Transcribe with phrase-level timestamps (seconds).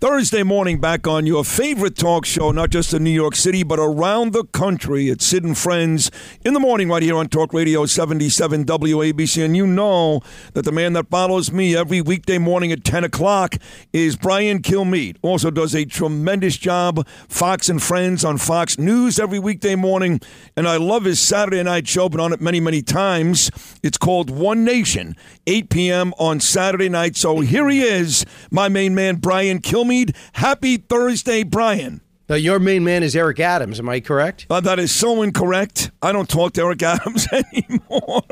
[0.00, 3.78] Thursday morning back on your favorite talk show, not just in New York City, but
[3.78, 5.10] around the country.
[5.10, 6.10] It's Sid and Friends
[6.42, 9.44] in the morning right here on Talk Radio 77 WABC.
[9.44, 10.22] And you know
[10.54, 13.56] that the man that follows me every weekday morning at 10 o'clock
[13.92, 15.18] is Brian Kilmeade.
[15.20, 20.18] Also does a tremendous job, Fox and Friends on Fox News every weekday morning.
[20.56, 23.50] And I love his Saturday night show, been on it many, many times.
[23.82, 25.14] It's called One Nation,
[25.46, 26.14] 8 p.m.
[26.18, 27.16] on Saturday night.
[27.16, 29.89] So here he is, my main man, Brian Kilmeade.
[30.34, 32.00] Happy Thursday, Brian.
[32.28, 33.80] Now, your main man is Eric Adams.
[33.80, 34.46] Am I correct?
[34.48, 35.90] Uh, that is so incorrect.
[36.00, 38.22] I don't talk to Eric Adams anymore.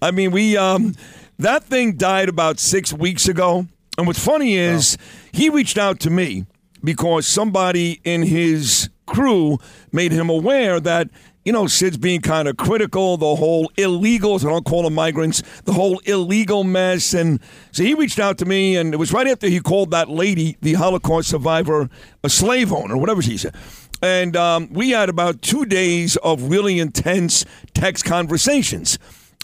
[0.00, 0.94] I mean, we um,
[1.38, 3.66] that thing died about six weeks ago.
[3.98, 5.04] And what's funny is oh.
[5.32, 6.46] he reached out to me
[6.84, 9.58] because somebody in his crew
[9.90, 11.10] made him aware that
[11.44, 15.42] you know, Sid's being kind of critical, the whole illegals, I don't call them migrants,
[15.64, 17.14] the whole illegal mess.
[17.14, 17.40] And
[17.72, 20.56] so he reached out to me, and it was right after he called that lady,
[20.60, 21.88] the Holocaust survivor,
[22.22, 23.54] a slave owner, whatever she said.
[24.02, 27.44] And um, we had about two days of really intense
[27.74, 28.98] text conversations.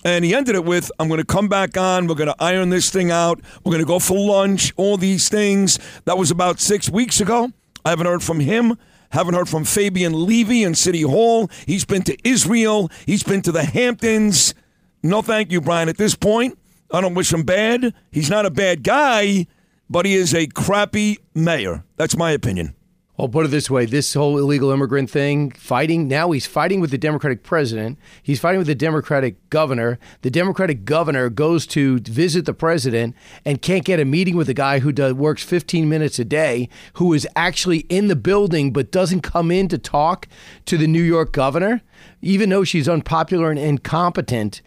[0.04, 2.06] And he ended it with, I'm going to come back on.
[2.06, 3.40] We're going to iron this thing out.
[3.64, 5.78] We're going to go for lunch, all these things.
[6.04, 7.50] That was about six weeks ago.
[7.84, 8.78] I haven't heard from him.
[9.10, 11.50] Haven't heard from Fabien Levy in City Hall.
[11.66, 12.90] He's been to Israel.
[13.06, 14.54] He's been to the Hamptons.
[15.02, 15.88] No, thank you, Brian.
[15.88, 16.58] At this point,
[16.92, 17.94] I don't wish him bad.
[18.12, 19.46] He's not a bad guy,
[19.90, 21.84] but he is a crappy mayor.
[21.96, 22.75] That's my opinion.
[23.18, 26.90] I'll put it this way this whole illegal immigrant thing, fighting, now he's fighting with
[26.90, 27.98] the Democratic president.
[28.22, 29.98] He's fighting with the Democratic governor.
[30.20, 34.54] The Democratic governor goes to visit the president and can't get a meeting with a
[34.54, 38.92] guy who does, works 15 minutes a day, who is actually in the building but
[38.92, 40.28] doesn't come in to talk
[40.66, 41.80] to the New York governor.
[42.20, 44.60] Even though she's unpopular and incompetent,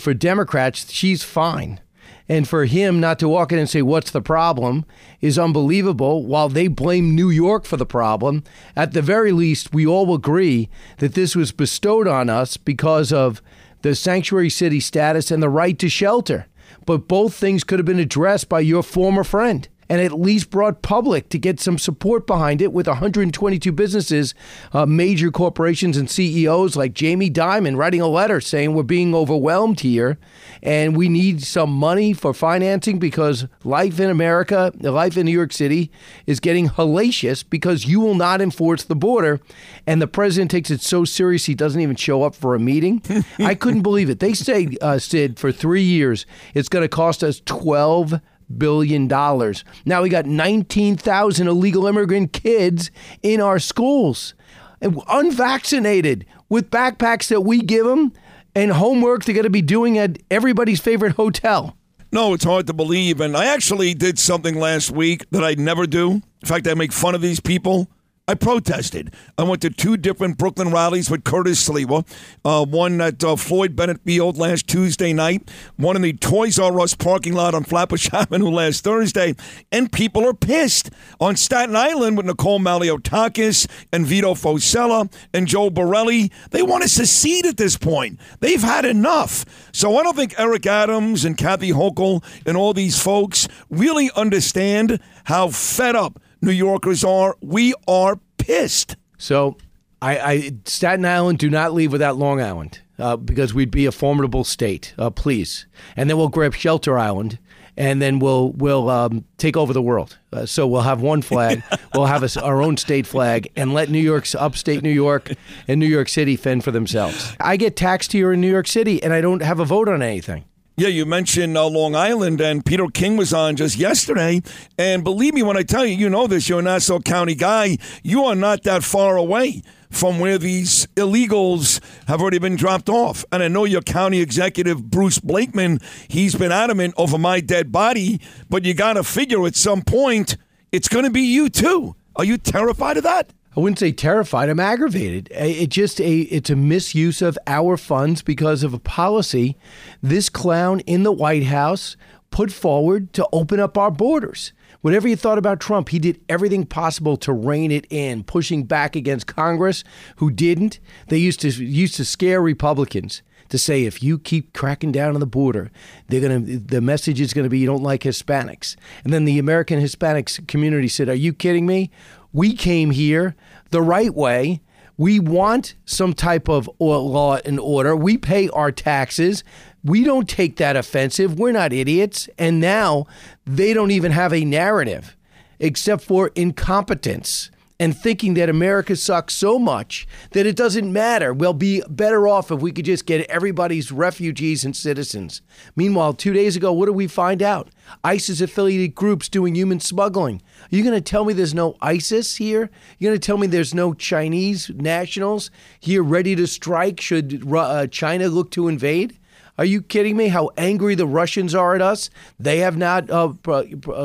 [0.00, 1.80] for Democrats, she's fine.
[2.28, 4.84] And for him not to walk in and say, What's the problem?
[5.20, 8.42] is unbelievable while they blame New York for the problem.
[8.74, 10.68] At the very least, we all agree
[10.98, 13.42] that this was bestowed on us because of
[13.82, 16.46] the sanctuary city status and the right to shelter.
[16.86, 20.82] But both things could have been addressed by your former friend and at least brought
[20.82, 24.34] public to get some support behind it with 122 businesses,
[24.72, 29.80] uh, major corporations, and CEOs like Jamie Dimon writing a letter saying we're being overwhelmed
[29.80, 30.18] here
[30.62, 35.52] and we need some money for financing because life in America, life in New York
[35.52, 35.90] City
[36.26, 39.40] is getting hellacious because you will not enforce the border.
[39.86, 43.02] And the president takes it so serious he doesn't even show up for a meeting.
[43.38, 44.20] I couldn't believe it.
[44.20, 48.20] They say, uh, Sid, for three years, it's going to cost us 12
[48.58, 49.64] billion dollars.
[49.84, 52.90] Now we got 19,000 illegal immigrant kids
[53.22, 54.34] in our schools,
[54.80, 58.12] unvaccinated, with backpacks that we give them
[58.54, 61.76] and homework they're going to be doing at everybody's favorite hotel.
[62.12, 63.20] No, it's hard to believe.
[63.20, 66.10] And I actually did something last week that I never do.
[66.10, 67.88] In fact, I make fun of these people.
[68.28, 69.12] I protested.
[69.36, 72.06] I went to two different Brooklyn rallies with Curtis Sliwa.
[72.44, 76.78] Uh, one at uh, Floyd Bennett Field last Tuesday night, one in the Toys R
[76.78, 79.34] Us parking lot on Flatbush Avenue last Thursday.
[79.72, 80.90] And people are pissed.
[81.20, 86.88] On Staten Island with Nicole Malliotakis and Vito Fossella and Joe Borelli, they want to
[86.88, 88.20] secede at this point.
[88.38, 89.44] They've had enough.
[89.72, 95.00] So I don't think Eric Adams and Kathy Hochul and all these folks really understand
[95.24, 97.36] how fed up New Yorkers are.
[97.40, 98.96] We are pissed.
[99.16, 99.56] So,
[100.02, 103.92] I, I Staten Island, do not leave without Long Island uh, because we'd be a
[103.92, 104.92] formidable state.
[104.98, 105.66] Uh, please,
[105.96, 107.38] and then we'll grab Shelter Island,
[107.76, 110.18] and then we'll we'll um, take over the world.
[110.32, 111.62] Uh, so we'll have one flag,
[111.94, 115.30] we'll have a, our own state flag, and let New York's upstate New York
[115.68, 117.36] and New York City fend for themselves.
[117.38, 120.02] I get taxed here in New York City, and I don't have a vote on
[120.02, 120.44] anything.
[120.74, 124.40] Yeah, you mentioned uh, Long Island, and Peter King was on just yesterday.
[124.78, 127.76] And believe me when I tell you, you know this, you're a Nassau County guy,
[128.02, 131.78] you are not that far away from where these illegals
[132.08, 133.22] have already been dropped off.
[133.30, 135.78] And I know your county executive, Bruce Blakeman,
[136.08, 138.18] he's been adamant over my dead body,
[138.48, 140.38] but you got to figure at some point
[140.72, 141.94] it's going to be you too.
[142.16, 143.30] Are you terrified of that?
[143.54, 144.48] I wouldn't say terrified.
[144.48, 145.28] I'm aggravated.
[145.30, 149.58] It just a it's a misuse of our funds because of a policy
[150.02, 151.96] this clown in the White House
[152.30, 154.52] put forward to open up our borders.
[154.80, 158.96] Whatever you thought about Trump, he did everything possible to rein it in, pushing back
[158.96, 159.84] against Congress,
[160.16, 160.80] who didn't.
[161.08, 165.20] They used to used to scare Republicans to say if you keep cracking down on
[165.20, 165.70] the border,
[166.08, 168.76] they're gonna the message is gonna be you don't like Hispanics.
[169.04, 171.90] And then the American Hispanics community said, "Are you kidding me?
[172.32, 173.34] We came here
[173.70, 174.60] the right way.
[174.96, 177.96] We want some type of law and order.
[177.96, 179.42] We pay our taxes.
[179.82, 181.38] We don't take that offensive.
[181.38, 182.28] We're not idiots.
[182.38, 183.06] And now
[183.44, 185.16] they don't even have a narrative.
[185.58, 191.32] except for incompetence and thinking that America sucks so much that it doesn't matter.
[191.32, 195.42] We'll be better off if we could just get everybody's refugees and citizens.
[195.74, 197.70] Meanwhile, two days ago, what did we find out?
[198.04, 200.42] ISIS affiliated groups doing human smuggling.
[200.62, 202.70] Are you going to tell me there's no ISIS here?
[202.98, 207.86] You're going to tell me there's no Chinese nationals here ready to strike should uh,
[207.88, 209.18] China look to invade?
[209.58, 210.28] Are you kidding me?
[210.28, 212.10] How angry the Russians are at us?
[212.38, 213.34] They have not uh,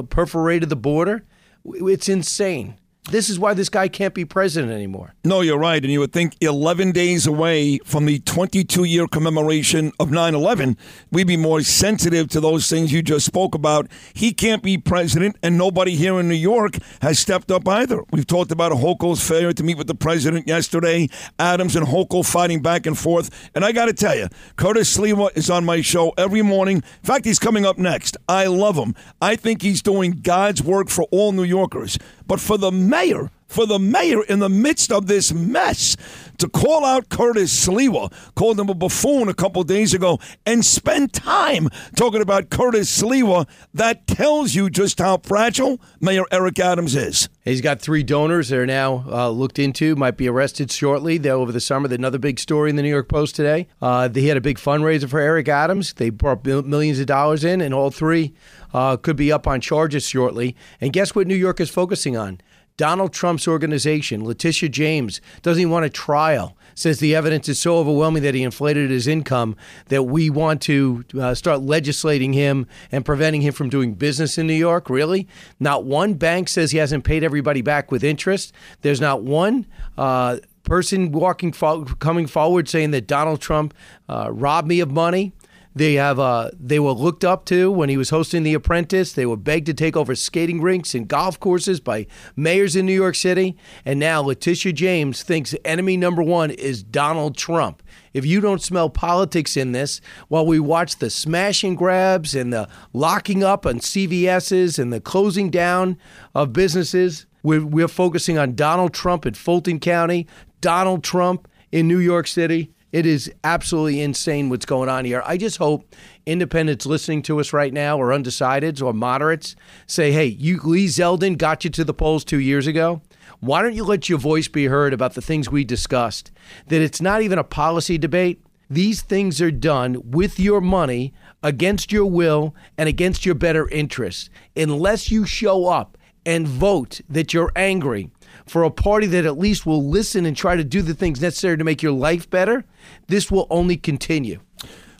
[0.09, 1.23] perforated the border.
[1.65, 2.77] It's insane.
[3.09, 5.13] This is why this guy can't be president anymore.
[5.24, 5.81] No, you're right.
[5.81, 10.75] And you would think 11 days away from the 22 year commemoration of 9 11,
[11.09, 13.88] we'd be more sensitive to those things you just spoke about.
[14.13, 18.04] He can't be president, and nobody here in New York has stepped up either.
[18.12, 21.07] We've talked about Hochul's failure to meet with the president yesterday,
[21.39, 23.50] Adams and Hochul fighting back and forth.
[23.56, 24.27] And I got to tell you,
[24.57, 26.77] Curtis Sliwa is on my show every morning.
[26.77, 28.18] In fact, he's coming up next.
[28.27, 28.95] I love him.
[29.21, 31.98] I think he's doing God's work for all New Yorkers.
[32.27, 35.95] But for the mayor, for the mayor in the midst of this mess
[36.38, 41.13] to call out Curtis Sliwa, called him a buffoon a couple days ago, and spend
[41.13, 47.29] time talking about Curtis Sliwa, that tells you just how fragile Mayor Eric Adams is.
[47.44, 51.17] He's got three donors that are now uh, looked into, might be arrested shortly.
[51.17, 51.88] They're over the summer.
[51.91, 53.67] Another big story in the New York Post today.
[53.81, 55.94] Uh, they had a big fundraiser for Eric Adams.
[55.94, 58.33] They brought millions of dollars in, and all three
[58.73, 60.55] uh, could be up on charges shortly.
[60.81, 62.41] And guess what New York is focusing on?
[62.77, 66.56] Donald Trump's organization, Letitia James, doesn't even want a trial.
[66.75, 69.56] Says the evidence is so overwhelming that he inflated his income
[69.88, 74.45] that we want to uh, start legislating him and preventing him from doing business in
[74.45, 74.88] New York.
[74.88, 75.27] Really?
[75.59, 78.53] Not one bank says he hasn't paid everybody back with interest.
[78.81, 79.65] There's not one.
[79.97, 80.38] Uh,
[80.68, 83.73] person walking coming forward saying that Donald Trump
[84.09, 85.33] uh, robbed me of money.
[85.77, 89.13] They have uh, they were looked up to when he was hosting The Apprentice.
[89.13, 92.95] They were begged to take over skating rinks and golf courses by mayors in New
[92.95, 93.56] York City.
[93.85, 97.83] And now Letitia James thinks enemy number one is Donald Trump.
[98.12, 102.51] If you don't smell politics in this, while we watch the smash and grabs and
[102.51, 106.00] the locking up on CVS's and the closing down
[106.33, 110.25] of businesses, we're, we're focusing on Donald Trump in Fulton County,
[110.59, 112.73] Donald Trump in New York City.
[112.91, 115.21] It is absolutely insane what's going on here.
[115.25, 115.93] I just hope
[116.25, 119.55] independents listening to us right now or undecideds or moderates
[119.87, 123.01] say, hey, you Lee Zeldin got you to the polls two years ago.
[123.39, 126.31] Why don't you let your voice be heard about the things we discussed?
[126.67, 128.41] That it's not even a policy debate.
[128.69, 131.13] These things are done with your money
[131.43, 134.29] against your will and against your better interests.
[134.55, 135.97] Unless you show up
[136.27, 138.12] and vote that you're angry
[138.45, 141.57] for a party that at least will listen and try to do the things necessary
[141.57, 142.65] to make your life better,
[143.07, 144.39] this will only continue.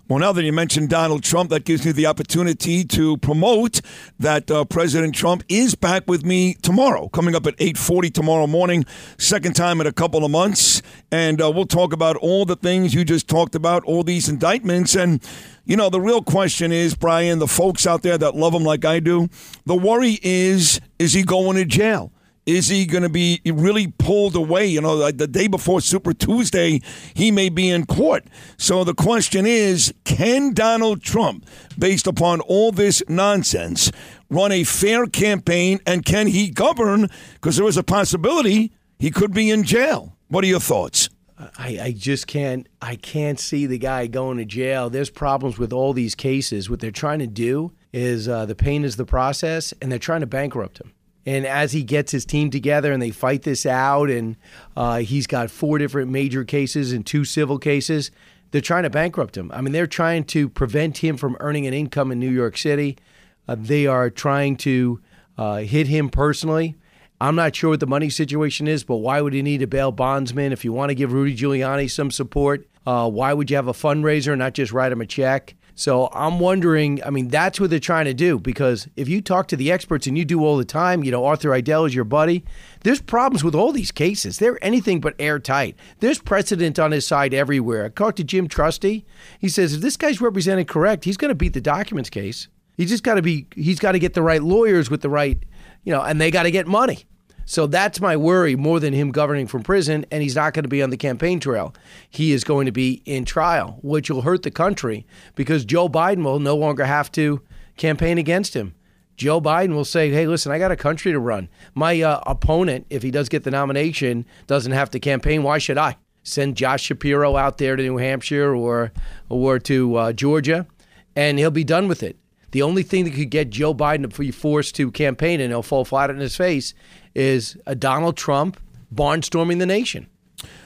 [0.10, 3.82] Well, now that you mentioned Donald Trump, that gives me the opportunity to promote
[4.18, 8.86] that uh, President Trump is back with me tomorrow, coming up at 8.40 tomorrow morning,
[9.18, 10.82] second time in a couple of months.
[11.12, 14.96] And uh, we'll talk about all the things you just talked about, all these indictments.
[14.96, 15.22] And,
[15.66, 18.86] you know, the real question is, Brian, the folks out there that love him like
[18.86, 19.28] I do,
[19.66, 22.14] the worry is, is he going to jail?
[22.48, 24.66] Is he going to be really pulled away?
[24.68, 26.80] You know, like the day before Super Tuesday,
[27.14, 28.24] he may be in court.
[28.58, 31.46] So the question is can Donald Trump,
[31.78, 33.92] based upon all this nonsense,
[34.30, 37.10] run a fair campaign and can he govern?
[37.34, 40.16] Because there is a possibility he could be in jail.
[40.30, 41.10] What are your thoughts?
[41.38, 44.90] I, I, just can't I can't see the guy going to jail.
[44.90, 46.70] There's problems with all these cases.
[46.70, 50.22] What they're trying to do is uh, the pain is the process, and they're trying
[50.22, 50.94] to bankrupt him.
[51.28, 54.38] And as he gets his team together and they fight this out, and
[54.78, 58.12] uh, he's got four different major cases and two civil cases,
[58.52, 59.52] they're trying to bankrupt him.
[59.54, 62.98] I mean, they're trying to prevent him from earning an income in New York City.
[63.46, 65.02] Uh, they are trying to
[65.38, 66.76] uh, hit him personally.
[67.20, 69.92] I'm not sure what the money situation is, but why would he need a bail
[69.92, 72.66] bondsman if you want to give Rudy Giuliani some support?
[72.86, 75.56] Uh, why would you have a fundraiser, and not just write him a check?
[75.78, 79.48] So I'm wondering, I mean, that's what they're trying to do because if you talk
[79.50, 82.04] to the experts and you do all the time, you know, Arthur Aidala is your
[82.04, 82.44] buddy,
[82.82, 84.40] there's problems with all these cases.
[84.40, 85.76] They're anything but airtight.
[86.00, 87.86] There's precedent on his side everywhere.
[87.86, 89.06] I talked to Jim Trusty.
[89.38, 92.48] He says if this guy's represented correct, he's going to beat the documents case.
[92.76, 95.38] He's just got to be, he's got to get the right lawyers with the right,
[95.84, 97.06] you know, and they got to get money.
[97.50, 100.70] So that's my worry more than him governing from prison, and he's not going to
[100.70, 101.74] be on the campaign trail.
[102.10, 106.26] He is going to be in trial, which will hurt the country because Joe Biden
[106.26, 107.42] will no longer have to
[107.78, 108.76] campaign against him.
[109.16, 111.48] Joe Biden will say, hey, listen, I got a country to run.
[111.74, 115.42] My uh, opponent, if he does get the nomination, doesn't have to campaign.
[115.42, 115.96] Why should I?
[116.24, 118.92] Send Josh Shapiro out there to New Hampshire or,
[119.30, 120.68] or to uh, Georgia,
[121.16, 122.18] and he'll be done with it.
[122.52, 125.64] The only thing that could get Joe Biden to be forced to campaign and he'll
[125.64, 126.74] fall flat on his face
[127.14, 128.60] is a Donald Trump
[128.94, 130.08] barnstorming the nation.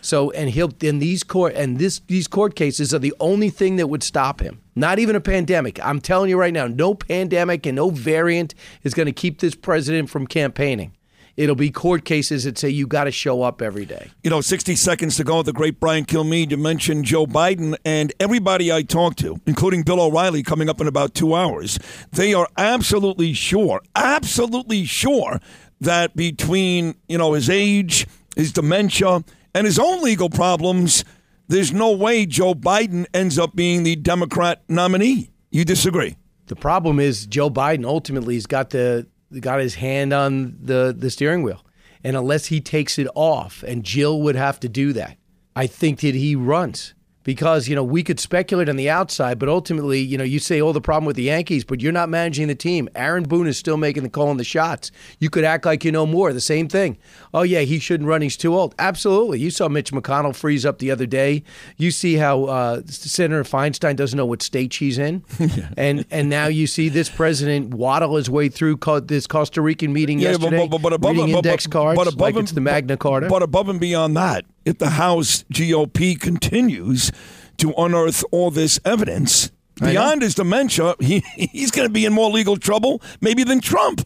[0.01, 3.77] So and he'll in these court and this these court cases are the only thing
[3.77, 4.61] that would stop him.
[4.75, 5.83] Not even a pandemic.
[5.85, 9.55] I'm telling you right now, no pandemic and no variant is going to keep this
[9.55, 10.93] president from campaigning.
[11.37, 14.11] It'll be court cases that say you got to show up every day.
[14.23, 15.41] You know, 60 seconds to go.
[15.43, 20.01] The great Brian Kilmeade, you mentioned Joe Biden, and everybody I talked to, including Bill
[20.01, 21.79] O'Reilly, coming up in about two hours,
[22.11, 25.39] they are absolutely sure, absolutely sure
[25.79, 29.23] that between you know his age, his dementia,
[29.53, 31.03] and his own legal problems,
[31.47, 35.31] there's no way Joe Biden ends up being the Democrat nominee.
[35.49, 36.15] You disagree?
[36.47, 39.07] The problem is Joe Biden ultimately has got the
[39.39, 41.63] got his hand on the the steering wheel,
[42.03, 45.17] and unless he takes it off, and Jill would have to do that,
[45.55, 49.49] I think that he runs because you know we could speculate on the outside, but
[49.49, 52.47] ultimately, you know, you say, "Oh, the problem with the Yankees," but you're not managing
[52.47, 52.89] the team.
[52.95, 54.91] Aaron Boone is still making the call on the shots.
[55.19, 56.33] You could act like you know more.
[56.33, 56.97] The same thing.
[57.33, 58.21] Oh yeah, he shouldn't run.
[58.21, 58.75] He's too old.
[58.79, 59.39] Absolutely.
[59.39, 61.43] You saw Mitch McConnell freeze up the other day.
[61.77, 65.23] You see how uh, Senator Feinstein doesn't know what state she's in,
[65.77, 70.19] and and now you see this president waddle his way through this Costa Rican meeting
[70.19, 72.61] yeah, yesterday, but, but, but above, reading index cards but above like and, it's the
[72.61, 73.27] Magna Carta.
[73.27, 77.11] But above and beyond that, if the House GOP continues
[77.57, 82.29] to unearth all this evidence beyond his dementia, he, he's going to be in more
[82.29, 84.05] legal trouble maybe than Trump.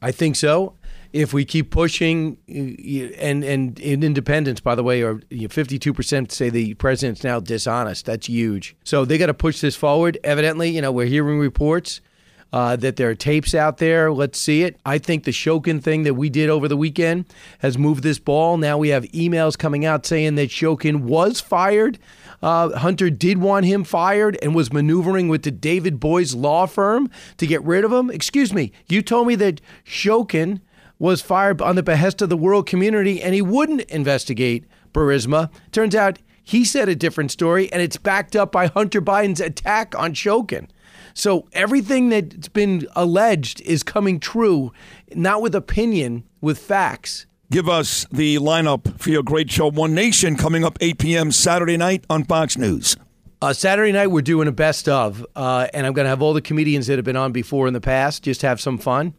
[0.00, 0.74] I think so.
[1.12, 6.50] If we keep pushing, and and in independents, by the way, are fifty-two percent say
[6.50, 8.04] the president's now dishonest.
[8.04, 8.76] That's huge.
[8.84, 10.18] So they got to push this forward.
[10.24, 12.02] Evidently, you know, we're hearing reports
[12.56, 14.10] uh, that there are tapes out there.
[14.10, 14.80] Let's see it.
[14.86, 17.26] I think the Shokin thing that we did over the weekend
[17.58, 18.56] has moved this ball.
[18.56, 21.98] Now we have emails coming out saying that Shokin was fired.
[22.40, 27.10] Uh, Hunter did want him fired and was maneuvering with the David Boies law firm
[27.36, 28.08] to get rid of him.
[28.08, 30.62] Excuse me, you told me that Shokin
[30.98, 35.50] was fired on the behest of the world community and he wouldn't investigate Burisma.
[35.72, 39.98] Turns out he said a different story, and it's backed up by Hunter Biden's attack
[39.98, 40.68] on Shokin.
[41.16, 44.70] So everything that's been alleged is coming true,
[45.14, 47.24] not with opinion, with facts.
[47.50, 51.32] Give us the lineup for your great show, One Nation, coming up 8 p.m.
[51.32, 52.98] Saturday night on Fox News.
[53.40, 56.34] Uh, Saturday night, we're doing a best of, uh, and I'm going to have all
[56.34, 59.14] the comedians that have been on before in the past, just have some fun.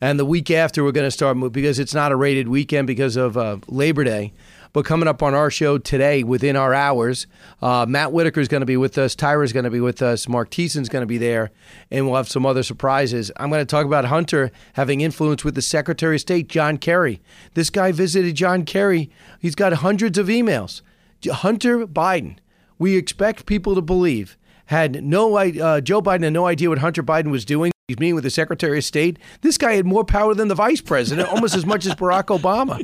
[0.00, 3.16] And the week after, we're going to start because it's not a rated weekend because
[3.16, 4.32] of uh, Labor Day.
[4.72, 7.26] But coming up on our show today, within our hours,
[7.60, 9.16] uh, Matt Whitaker is going to be with us.
[9.16, 10.28] Tyra is going to be with us.
[10.28, 11.50] Mark Thiessen is going to be there.
[11.90, 13.32] And we'll have some other surprises.
[13.36, 17.20] I'm going to talk about Hunter having influence with the Secretary of State, John Kerry.
[17.54, 19.10] This guy visited John Kerry.
[19.40, 20.82] He's got hundreds of emails.
[21.28, 22.36] Hunter Biden,
[22.78, 27.02] we expect people to believe, had no uh, Joe Biden had no idea what Hunter
[27.02, 27.72] Biden was doing.
[27.90, 29.18] He's meeting with the Secretary of State.
[29.40, 32.80] This guy had more power than the Vice President, almost as much as Barack Obama.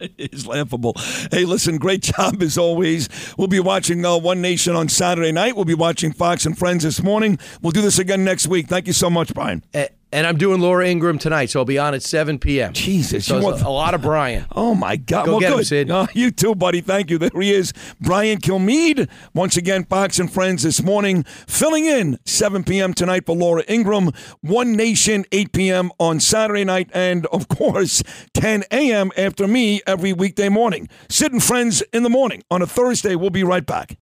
[0.00, 0.94] it's laughable.
[1.30, 3.10] Hey, listen, great job as always.
[3.36, 5.54] We'll be watching uh, One Nation on Saturday night.
[5.54, 7.38] We'll be watching Fox and Friends this morning.
[7.60, 8.68] We'll do this again next week.
[8.68, 9.62] Thank you so much, Brian.
[9.74, 12.72] Uh, and I'm doing Laura Ingraham tonight, so I'll be on at 7 p.m.
[12.72, 14.46] Jesus, so you want a lot of Brian.
[14.54, 15.26] Oh my God!
[15.26, 15.58] Go well, get good.
[15.58, 15.90] him, Sid.
[15.90, 16.80] Uh, you too, buddy.
[16.80, 17.18] Thank you.
[17.18, 19.08] There he is, Brian Kilmeade.
[19.34, 22.94] Once again, Fox and Friends this morning, filling in 7 p.m.
[22.94, 24.10] tonight for Laura Ingraham.
[24.40, 25.90] One Nation, 8 p.m.
[25.98, 28.02] on Saturday night, and of course,
[28.34, 29.10] 10 a.m.
[29.16, 30.88] after me every weekday morning.
[31.08, 33.16] Sid and Friends in the morning on a Thursday.
[33.16, 33.90] We'll be right back.